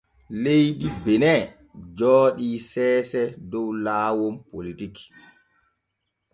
[0.43, 1.43] Leydi Benin
[1.97, 5.03] jooɗi seese dow laawol politiiki.